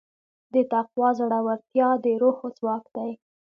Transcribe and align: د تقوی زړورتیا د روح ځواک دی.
د 0.53 0.55
تقوی 0.71 1.09
زړورتیا 1.19 1.89
د 2.03 2.05
روح 2.21 2.37
ځواک 2.57 2.83
دی. 2.95 3.11